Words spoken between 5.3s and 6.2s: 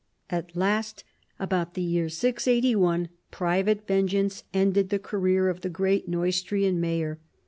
of the great